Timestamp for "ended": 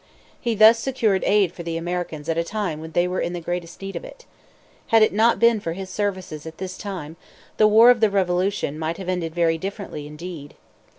9.09-9.35